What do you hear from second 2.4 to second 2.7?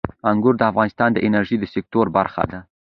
ده.